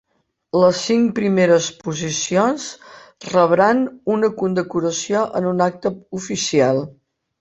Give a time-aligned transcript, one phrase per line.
[0.61, 2.65] Les cinc primeres posicions
[3.27, 3.83] rebran
[4.15, 5.93] una condecoració en un acte
[6.23, 6.83] oficial.